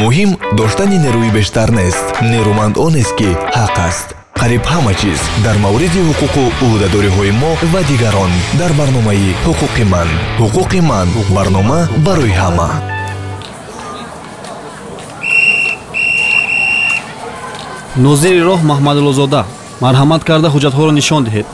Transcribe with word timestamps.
муҳим 0.00 0.30
доштани 0.58 0.98
нерӯи 1.04 1.30
бештар 1.38 1.68
нест. 1.78 2.04
Нерӯманд 2.32 2.74
онест 2.86 3.12
ки 3.18 3.30
ҳақ 3.56 3.76
аст. 3.88 4.08
Қариб 4.40 4.64
ҳама 4.72 4.92
чиз. 5.00 5.20
Дар 5.44 5.56
мавриди 5.64 6.00
ҳуқуқу 6.08 6.42
ӯҳдадориҳои 6.66 7.32
мо 7.42 7.52
ва 7.72 7.80
дигарон 7.90 8.32
дар 8.60 8.72
барномаи 8.80 9.36
ҳуқуқи 9.44 9.84
ман. 9.92 10.08
Ҳуқуқи 10.40 10.80
ман 10.90 11.08
барнома 11.36 11.80
барои 12.06 12.34
ҳама. 12.42 12.68
Нозири 18.04 18.40
роҳ 18.48 18.60
маҳмадуллозода 18.70 19.42
марҳамат 19.84 20.22
карда 20.28 20.48
ҳуҷҷатҳоро 20.54 20.92
нишон 21.00 21.22
диҳед 21.26 21.46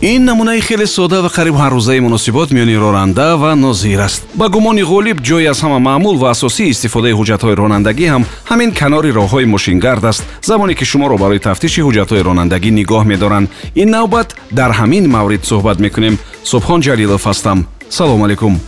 ин 0.00 0.24
намунаи 0.24 0.60
хеле 0.60 0.86
сода 0.86 1.22
ва 1.22 1.28
қариб 1.28 1.54
ҳаррӯзаи 1.54 2.00
муносибот 2.00 2.50
миёни 2.50 2.76
ронанда 2.76 3.36
ва 3.36 3.54
нозир 3.54 4.00
аст 4.00 4.22
ба 4.34 4.48
гумони 4.48 4.82
ғолиб 4.82 5.22
ҷои 5.22 5.46
аз 5.46 5.62
ҳама 5.62 5.78
маъмул 5.78 6.18
ва 6.18 6.30
асосии 6.30 6.70
истифодаи 6.70 7.12
ҳуҷҷатҳои 7.12 7.54
ронандагӣ 7.54 8.06
ҳам 8.08 8.24
ҳамин 8.50 8.70
канори 8.72 9.10
роҳҳои 9.12 9.46
мошингард 9.46 10.04
аст 10.04 10.22
замоне 10.42 10.74
ки 10.74 10.84
шуморо 10.84 11.16
барои 11.18 11.38
тафтиши 11.38 11.80
ҳуҷҷатҳои 11.82 12.24
ронандагӣ 12.28 12.70
нигоҳ 12.80 13.04
медоранд 13.12 13.48
ин 13.82 13.88
навбат 13.90 14.28
дар 14.52 14.70
ҳамин 14.80 15.04
маврид 15.06 15.42
суҳбат 15.50 15.78
мекунем 15.80 16.18
субҳон 16.44 16.80
ҷалилов 16.86 17.22
ҳастам 17.30 17.58
салому 17.88 18.24
алайкум 18.24 18.60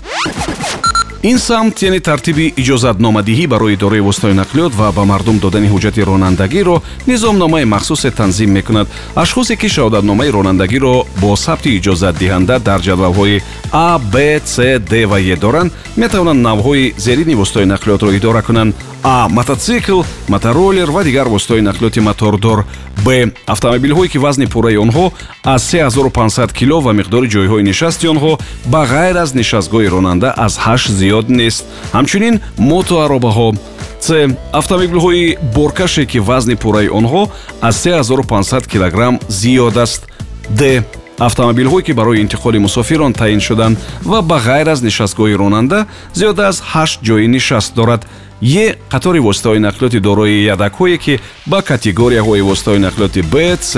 ин 1.30 1.39
самт 1.39 1.83
яъне 1.83 2.01
тартиби 2.01 2.55
иҷозатномадиҳӣ 2.61 3.47
барои 3.53 3.75
идораи 3.77 4.07
воситаҳои 4.09 4.39
нақлиёт 4.43 4.73
ва 4.80 4.89
ба 4.97 5.05
мардум 5.12 5.39
додани 5.45 5.69
ҳуҷҷати 5.75 6.07
ронандагиро 6.11 6.77
низомномаи 7.11 7.65
махсусе 7.75 8.11
танзим 8.11 8.51
мекунад. 8.59 8.87
Ашхосе 9.23 9.57
ки 9.61 9.69
шаҳодатномаи 9.75 10.34
ронандагиро 10.37 10.95
бо 11.20 11.31
сабти 11.37 11.70
иҷозатдиҳанда 11.79 12.55
дар 12.69 12.81
ҷадвалҳои 12.87 13.43
а 13.73 13.98
б 14.12 14.15
с 14.55 14.57
д 14.91 14.93
ва 15.11 15.19
е 15.34 15.37
доранд 15.45 15.70
метавонанд 16.03 16.41
навъҳои 16.48 16.93
зерини 17.05 17.34
воситаҳои 17.41 17.73
нақлиётро 17.75 18.09
идора 18.19 18.43
кунанд. 18.43 18.75
А 19.03 19.29
мототсикл 19.29 20.01
мотороллер 20.29 20.89
ва 20.91 21.03
дигар 21.05 21.27
воситаҳои 21.34 21.67
нақлиёти 21.70 22.00
мотордор. 22.09 22.65
Б 23.05 23.09
автомобилҳое 23.47 24.09
ки 24.12 24.19
вазни 24.19 24.47
пурраи 24.47 24.78
онҳо 24.84 25.12
аз 25.45 25.62
3500 25.75 26.53
кило 26.53 26.81
ва 26.81 26.93
миқдори 26.98 27.28
ҷойҳои 27.34 27.62
нишасти 27.70 28.06
онҳо 28.15 28.33
ба 28.72 28.81
ғайр 28.93 29.17
аз 29.25 29.31
нишастгоҳи 29.41 29.89
ронанда 29.95 30.28
аз 30.37 30.55
ҳашт 30.65 30.91
зиёд 31.00 31.16
нест. 31.28 31.64
Ҳамчунин 31.92 32.41
мотоаробаҳо 32.59 33.48
с. 34.00 34.09
Автомобилҳои 34.53 35.36
боркаше 35.55 36.05
ки 36.06 36.19
вазни 36.19 36.56
пурраи 36.62 36.89
онҳо 36.89 37.22
аз 37.61 37.77
3500 37.86 38.67
килограмм 38.72 39.20
зиёд 39.28 39.77
аст. 39.77 40.06
Д. 40.50 40.83
Автомобилҳое 41.19 41.83
ки 41.83 41.92
барои 41.92 42.22
интиқоли 42.25 42.59
мусофирон 42.59 43.12
таъин 43.12 43.41
шуданд 43.41 43.78
ва 44.05 44.22
ба 44.22 44.39
ғайр 44.47 44.69
аз 44.69 44.81
нишастгоҳи 44.83 45.39
ронанда 45.39 45.87
зиёда 46.14 46.42
аз 46.50 46.62
ҳашт 46.72 46.98
ҷойи 47.06 47.27
нишаст 47.27 47.75
дорад. 47.75 48.06
Е. 48.42 48.77
Қатори 48.92 49.20
воситаҳои 49.20 49.64
нақлиёти 49.69 49.98
дорои 50.00 50.44
ядакҳое 50.55 50.98
ки 50.98 51.20
ба 51.47 51.62
категорияҳои 51.62 52.42
воситаҳои 52.48 52.84
нақлиёти 52.87 53.22
б 53.33 53.56
с 53.61 53.75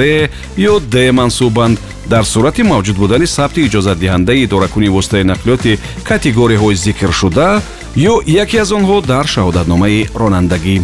ё 0.58 0.80
д 0.92 1.12
мансубанд 1.12 1.78
дар 2.08 2.24
сурати 2.24 2.62
мавҷуд 2.62 2.96
будани 2.96 3.26
сабти 3.26 3.60
иҷозатдиҳандаи 3.68 4.44
идоракунии 4.46 4.94
воситаи 4.96 5.24
нақлиёти 5.32 5.78
категорияҳои 6.08 6.74
зикршуда 6.84 7.48
ё 7.96 8.14
яке 8.42 8.56
аз 8.64 8.70
онҳо 8.78 8.96
дар 9.12 9.26
шаҳодатномаи 9.34 10.08
ронандагӣ. 10.20 10.76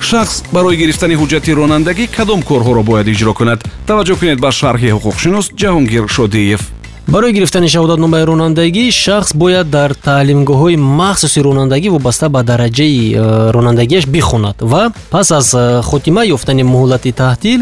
Шахс 0.00 0.42
барои 0.52 0.76
гирифтани 0.76 1.14
ҳуҷҷати 1.20 1.50
ронандагӣ 1.60 2.04
кадом 2.16 2.40
корҳоро 2.50 2.82
бояд 2.90 3.06
иҷро 3.14 3.32
кунад. 3.38 3.60
Таваҷҷӯҳ 3.88 4.18
кунед 4.20 4.38
ба 4.44 4.50
шарҳи 4.60 4.88
ҳуқуқшинос 4.94 5.46
ҷаҳонгир 5.60 6.04
шодиев. 6.16 6.62
Барои 7.08 7.32
гирифтани 7.32 7.68
шаҳодатномаи 7.68 8.24
ронандагӣ 8.30 8.90
шахс 8.90 9.30
бояд 9.34 9.70
дар 9.70 9.90
таълимгоҳҳои 10.08 10.76
махсуси 10.76 11.40
ронандагӣ 11.48 11.88
вобаста 11.90 12.28
ба 12.28 12.40
дараҷаи 12.42 13.14
э, 13.14 13.50
ронандагиаш 13.56 14.04
бихонад 14.06 14.56
ва 14.60 14.92
пас 15.10 15.32
аз 15.32 15.54
э, 15.54 15.82
хотима 15.82 16.22
ёфтани 16.36 16.62
муҳлати 16.62 17.10
таҳтил 17.12 17.60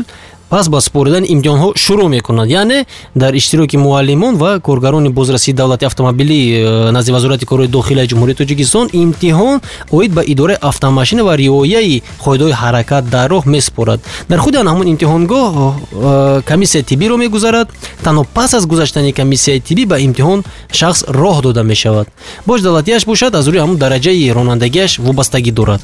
пас 0.48 0.68
ба 0.68 0.80
супоридани 0.80 1.27
имтиҳонҳо 1.34 1.68
шурӯъ 1.77 2.09
мекунад. 2.09 2.48
Яъне 2.48 2.86
дар 3.14 3.32
иштироки 3.34 3.76
муаллимон 3.76 4.34
ва 4.36 4.60
коргарони 4.60 5.09
бозрасии 5.09 5.53
давлати 5.53 5.84
автомобилӣ 5.84 6.38
э, 6.38 6.91
назди 6.91 7.12
вазорати 7.12 7.44
корҳои 7.44 7.69
дохилаи 7.69 8.06
ҷумҳурии 8.06 8.34
тоҷикистон 8.34 8.86
имтиҳон 8.92 9.60
оид 9.92 10.12
ба 10.14 10.22
идораи 10.22 10.56
автомошина 10.60 11.22
ва 11.25 11.36
риояи 11.36 12.03
қоидаҳои 12.25 12.54
ҳаракат 12.62 13.04
дар 13.10 13.31
роҳ 13.31 13.44
месупорад 13.47 14.00
дар 14.28 14.38
худи 14.38 14.56
ан 14.56 14.69
ҳамон 14.72 14.86
имтиҳонгоҳ 14.94 15.53
э, 15.92 16.42
комиссияи 16.50 16.84
тиббиро 16.91 17.16
мегузарад. 17.16 17.69
Танҳо 18.04 18.25
пас 18.34 18.54
аз 18.54 18.66
гузаштани 18.66 19.12
комиссияи 19.12 19.60
тиббӣ 19.60 19.84
ба 19.92 19.97
имтиҳон 20.06 20.41
шахс 20.72 21.04
роҳ 21.09 21.42
дода 21.42 21.62
мешавад. 21.62 22.06
Бош 22.47 22.60
давлатиаш 22.60 23.03
бошад 23.06 23.34
аз 23.34 23.47
рӯи 23.48 23.60
ҳамон 23.65 23.76
дараҷаи 23.84 24.32
ронандагиаш 24.36 24.92
вобастагӣ 25.06 25.53
дорад 25.53 25.80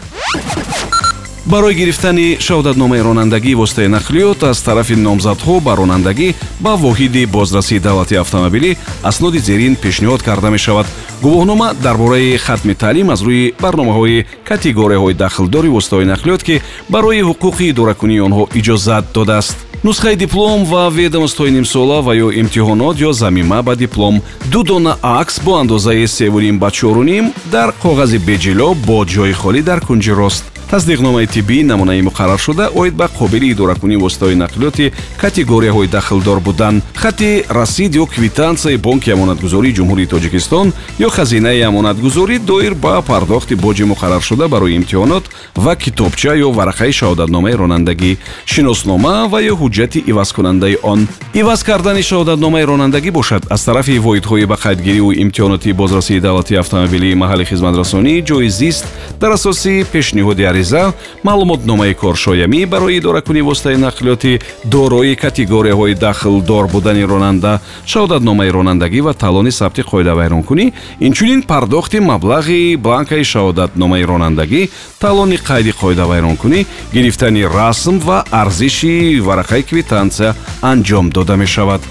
барои 1.46 1.74
гирифтани 1.74 2.36
шаҳодатномаи 2.40 3.00
ронандагии 3.00 3.54
воситаи 3.54 3.86
нақлиёт 3.86 4.42
аз 4.50 4.62
тарафи 4.62 4.94
номзадҳо 4.94 5.60
ба 5.60 5.76
ронандагӣ 5.76 6.34
ба 6.60 6.72
воҳиди 6.76 7.26
бозрасии 7.26 7.78
давлати 7.78 8.14
автомобилӣ 8.14 8.76
асноди 9.02 9.38
зерин 9.38 9.76
пешниҳод 9.76 10.22
карда 10.22 10.50
мешавад. 10.50 10.86
Гувоҳнома 11.22 11.74
дар 11.82 11.96
бораи 11.96 12.36
хатми 12.36 12.74
таълим 12.74 13.10
аз 13.10 13.20
рӯи 13.22 13.54
барномаҳои 13.60 14.24
категорияҳои 14.48 15.14
дахлдори 15.14 15.68
воситаҳои 15.68 16.10
нақлиёт 16.14 16.42
ки 16.42 16.62
барои 16.88 17.22
ҳуқуқи 17.28 17.64
идоракунии 17.72 18.20
онҳо 18.20 18.44
иҷозат 18.54 19.04
додааст. 19.14 19.56
Нусхаи 19.84 20.16
диплом 20.16 20.64
ва 20.64 20.90
ведомостҳои 20.90 21.50
нимсола 21.50 21.98
ва 22.06 22.12
ё 22.16 22.28
имтиҳонот 22.40 22.96
ё 23.08 23.12
замима 23.12 23.62
ба 23.62 23.76
диплом 23.76 24.22
ду 24.52 24.62
дона 24.62 24.96
акс 25.02 25.40
бо 25.44 25.52
андозаи 25.62 26.06
севуним 26.06 26.58
ба 26.58 26.70
чоруним 26.70 27.32
дар 27.52 27.68
коғази 27.82 28.18
беҷило 28.28 28.68
бо 28.86 29.04
ҷои 29.04 29.32
холӣ 29.40 29.62
дар 29.62 29.80
кунҷи 29.80 30.12
рост 30.20 30.53
тасдиқномаи 30.74 31.26
тиббӣ 31.26 31.62
намунаи 31.62 32.02
муқаррар 32.02 32.38
шуда 32.38 32.66
оид 32.74 32.94
ба 32.94 33.06
қобили 33.18 33.46
идоракунии 33.52 33.96
воситаҳои 34.04 34.34
нақлиёти 34.44 34.92
категорияҳои 35.22 35.86
дахлдор 35.86 36.40
будан. 36.40 36.82
Хати 36.94 37.44
расид 37.48 37.94
ё 37.94 38.06
квитансияи 38.14 38.76
бонки 38.76 39.10
амонатгузории 39.10 39.74
ҷумҳурии 39.78 40.10
тоҷикистон 40.14 40.72
ё 41.06 41.08
хазинаи 41.16 41.60
амонатгузорӣ 41.70 42.38
доир 42.38 42.74
ба 42.74 43.02
пардохти 43.02 43.54
боҷи 43.54 43.84
муқарраршуда 43.92 44.48
барои 44.48 44.76
имтиҳонот 44.78 45.24
ва 45.64 45.76
китобча 45.76 46.32
ё 46.46 46.48
варақаи 46.58 46.92
шаҳодатномаи 47.00 47.54
ронандагӣ. 47.62 48.16
Шиноснома 48.52 49.28
ва 49.32 49.38
ё 49.52 49.54
ҳуҷҷати 49.62 49.98
ивазкунандаи 50.10 50.76
он. 50.82 51.06
Иваз 51.34 51.62
кардани 51.62 52.02
шаҳодатномаи 52.02 52.64
ронандагӣ 52.70 53.10
бошад. 53.10 53.42
Аз 53.54 53.64
тарафи 53.64 53.98
воидҳои 54.06 54.44
ба 54.50 54.56
қайдгириву 54.64 55.10
имтиҳоноти 55.22 55.72
бозрасии 55.72 56.20
давлати 56.20 56.54
автомобилии 56.64 57.14
маҳалли 57.22 57.44
хизматрасонӣ 57.50 58.14
ҷои 58.28 58.48
зист 58.60 58.84
дар 59.20 59.30
асоси 59.38 59.86
пешниҳоди 59.92 60.44
ариза 60.64 60.92
маълумотномаи 61.22 61.94
коршоямӣ 61.94 62.66
барои 62.66 62.96
идоракунии 62.98 63.42
воситаи 63.42 63.76
нақлиёти 63.76 64.40
дорои 64.64 65.14
категорияҳои 65.14 65.94
дахлдор 65.94 66.68
будани 66.68 67.04
ронанда 67.04 67.60
шаҳодатномаи 67.86 68.50
ронандагӣ 68.56 69.00
ва 69.06 69.14
талони 69.14 69.50
сабти 69.50 69.82
қоидавайронкунӣ. 69.82 70.72
Инчунин 71.06 71.42
пардохти 71.42 71.98
маблағи 72.10 72.76
бланкаи 72.76 73.24
шаҳодатномаи 73.32 74.04
ронандагӣ 74.10 74.62
талони 75.00 75.36
қайди 75.48 75.72
қоидавайронкунӣ 75.82 76.60
гирифтани 76.94 77.42
расм 77.56 77.96
ва 77.98 78.24
арзиши 78.30 79.20
варақаи 79.28 79.62
квитансия 79.70 80.34
анҷом 80.62 81.10
дода 81.10 81.36
мешавад. 81.36 81.82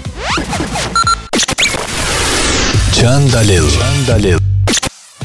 Чанд 2.96 3.30
далел 3.32 3.66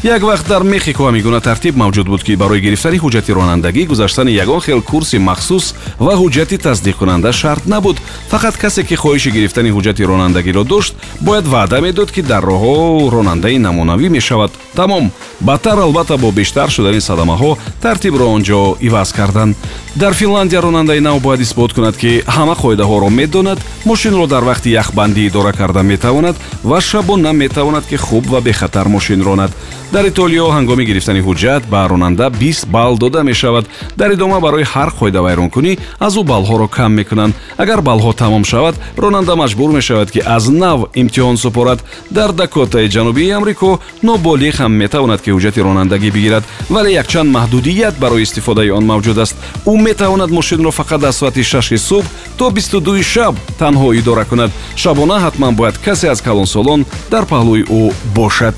як 0.04 0.22
вақт 0.22 0.48
дар 0.48 0.64
мехико 0.64 1.04
ҳамин 1.04 1.24
гуна 1.24 1.42
тартиб 1.42 1.76
мавҷуд 1.76 2.08
буд 2.08 2.24
ки 2.24 2.36
барои 2.36 2.62
гирифтани 2.62 3.00
ҳуҷҷати 3.00 3.32
ронандагӣ 3.36 3.86
гузаштани 3.86 4.32
ягон 4.32 4.62
хел 4.62 4.82
курси 4.82 5.18
махсус 5.18 5.76
ва 6.00 6.14
ҳуҷҷати 6.16 6.58
тасдиқкунанда 6.58 7.32
шарт 7.34 7.68
набуд. 7.68 7.98
Фақат 8.32 8.56
касе 8.58 8.84
ки 8.84 8.96
хоҳиши 8.96 9.32
гирифтани 9.32 9.72
ҳуҷҷати 9.72 10.04
ронандагиро 10.08 10.64
дошт 10.64 10.94
бояд 11.20 11.48
ваъда 11.48 11.82
медод 11.82 12.12
ки 12.12 12.22
дар 12.22 12.44
роҳҳо 12.44 13.12
ронандаи 13.12 13.58
намунавӣ 13.60 14.10
мешавад. 14.10 14.52
Тамом 14.76 15.12
бадтар 15.42 15.78
албатта 15.78 16.18
бо 16.18 16.32
бештар 16.32 16.70
шудани 16.70 17.02
садамаҳо 17.02 17.58
тартибро 17.82 18.26
он 18.26 18.42
ҷо 18.44 18.78
иваз 18.80 19.12
карданд 19.12 19.58
дар 19.96 20.14
финландия 20.14 20.62
ронандаи 20.62 21.00
нав 21.00 21.22
бояд 21.22 21.42
исбот 21.42 21.74
кунад 21.74 21.98
ки 21.98 22.24
ҳама 22.28 22.56
қоидаҳоро 22.56 23.10
медонад 23.10 23.60
мошинро 23.86 24.28
дар 24.28 24.44
вақти 24.44 24.70
яхбандӣ 24.82 25.28
идора 25.28 25.52
карда 25.52 25.84
метавонад 25.84 26.36
ва 26.64 26.82
шабона 26.82 27.34
метавонад 27.34 27.86
ки 27.86 27.98
хуб 27.98 28.26
ва 28.28 28.42
бехатар 28.42 28.88
мошин 28.88 29.22
ронад 29.24 29.52
дар 29.94 30.06
итолиё 30.06 30.46
ҳангоми 30.58 30.84
гирифтани 30.86 31.22
ҳуҷҷат 31.28 31.64
ба 31.72 31.88
ронанда 31.90 32.30
20 32.30 32.66
балл 32.66 32.98
дода 32.98 33.24
мешавад. 33.24 33.66
Дар 33.98 34.12
идома 34.12 34.40
барои 34.40 34.64
ҳар 34.64 34.90
қоидавайронкунӣ 35.00 35.78
аз 36.00 36.14
ӯ 36.18 36.24
баллҳоро 36.32 36.68
кам 36.68 36.92
мекунанд. 36.94 37.34
Агар 37.58 37.80
баллҳо 37.82 38.14
тамом 38.14 38.44
шавад 38.44 38.76
ронанда 38.98 39.36
маҷбур 39.36 39.70
мешавад 39.72 40.12
ки 40.12 40.20
аз 40.36 40.48
нав 40.48 40.80
имтиҳон 41.02 41.38
супорад. 41.38 41.80
Дар 42.12 42.32
дакотаи 42.32 42.90
ҷанубии 42.96 43.32
амрико 43.38 43.80
ноболиғ 44.04 44.56
ҳам 44.62 44.72
метавонад 44.84 45.22
ки 45.22 45.30
ҳуҷҷати 45.32 45.60
ронандагӣ 45.68 46.10
бигирад. 46.12 46.44
Вале 46.70 46.92
якчанд 47.02 47.30
маҳдудият 47.38 47.96
барои 48.04 48.24
истифодаи 48.28 48.70
он 48.78 48.86
мавҷуд 48.92 49.18
аст. 49.24 49.36
Ӯ 49.66 49.74
метавонад 49.88 50.30
мошинро 50.38 50.72
фақат 50.80 51.02
аз 51.10 51.16
соати 51.16 51.44
6 51.44 51.78
субҳ 51.90 52.06
то 52.38 52.46
22 52.50 53.04
шаб 53.04 53.36
танҳо 53.60 53.94
идора 54.00 54.26
кунад. 54.26 54.52
Шабона 54.76 55.18
ҳатман 55.26 55.54
бояд 55.56 55.78
касе 55.86 56.08
аз 56.08 56.22
калонсолон 56.22 56.86
дар 57.12 57.24
паҳлӯи 57.32 57.64
ӯ 57.80 57.92
бошад 58.16 58.56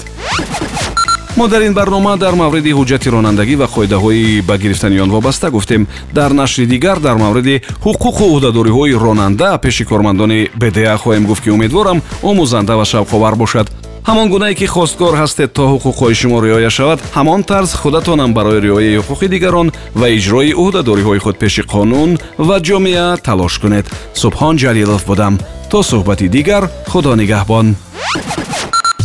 мо 1.38 1.48
дар 1.48 1.62
ин 1.62 1.74
барнома 1.74 2.18
дар 2.18 2.34
мавриди 2.36 2.72
ҳуҷҷати 2.74 3.10
ронандагӣ 3.10 3.56
ва 3.56 3.68
қоидаҳои 3.76 4.42
ба 4.42 4.58
гирифтани 4.58 5.00
он 5.00 5.10
вобаста 5.10 5.50
гуфтем. 5.52 5.88
Дар 6.14 6.32
нашри 6.34 6.66
дигар 6.66 7.00
дар 7.00 7.16
мавриди 7.18 7.62
ҳуқуқу 7.86 8.24
ӯҳдадориҳои 8.36 8.94
ронанда 8.94 9.58
пеши 9.58 9.86
кормандони 9.86 10.50
бда 10.56 10.98
хоҳем 10.98 11.26
гуфт 11.26 11.44
ки 11.44 11.50
умедворам 11.50 12.02
омӯзанда 12.22 12.74
ва 12.78 12.86
шавқовар 12.86 13.36
бошад. 13.36 13.68
Ҳамон 14.08 14.30
гунае 14.30 14.56
ки 14.56 14.66
хосткор 14.66 15.14
ҳастед 15.22 15.50
то 15.54 15.64
ҳуқуқҳои 15.72 16.14
шумо 16.14 16.42
риоя 16.42 16.70
шавад 16.70 17.00
ҳамон 17.16 17.44
тарз 17.44 17.74
худатонам 17.82 18.34
барои 18.34 18.60
риояи 18.62 19.00
ҳуқуқи 19.00 19.28
дигарон 19.34 19.72
ва 19.96 20.08
иҷрои 20.18 20.54
ӯҳдадориҳои 20.64 21.20
худ 21.20 21.36
пеши 21.44 21.62
қонун 21.74 22.20
ва 22.48 22.58
ҷомеа 22.68 23.18
талош 23.28 23.58
кунед. 23.62 23.86
Субҳон 24.22 24.56
ҷалилов 24.62 25.06
будам. 25.10 25.34
То 25.72 25.80
суҳбати 25.84 26.28
дигар 26.36 26.64
худо 26.92 27.16
нигаҳбон 27.16 27.68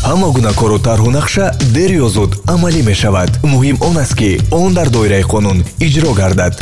ҳама 0.08 0.28
гуна 0.36 0.52
кору 0.60 0.78
тарҳу 0.88 1.10
нақша 1.18 1.46
дер 1.76 1.90
ё 2.04 2.08
зуд 2.16 2.32
амалӣ 2.54 2.82
мешавад. 2.90 3.30
Муҳим 3.52 3.76
он 3.88 3.96
аст 4.04 4.14
ки 4.18 4.30
он 4.60 4.70
дар 4.78 4.88
доираи 4.96 5.24
қонун 5.32 5.58
иҷро 5.86 6.12
гардад. 6.20 6.54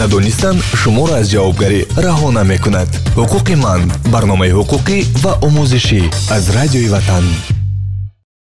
Надонистан 0.00 0.56
шуморо 0.80 1.14
аз 1.20 1.26
ҷавобгарӣ 1.32 1.80
раҳо 2.06 2.28
намекунад. 2.38 2.90
Ҳуқуқи 3.18 3.54
ман 3.64 3.80
барномаи 4.12 4.52
ҳуқуқӣ 4.58 4.98
ва 5.22 5.32
омӯзишӣ 5.46 6.02
аз 6.36 6.44
радиои 6.56 6.88
ватан 6.94 7.24